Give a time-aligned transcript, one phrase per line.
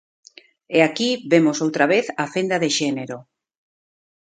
[0.77, 3.17] E aquí vemos outra vez a fenda de xénero.